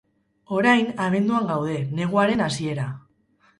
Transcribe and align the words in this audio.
Orain, 0.59 0.89
abenduan 1.09 1.45
gaude, 1.53 1.77
neguaren 2.01 2.45
hasiera. 2.49 2.91